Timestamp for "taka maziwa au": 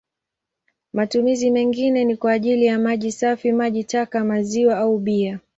3.83-4.97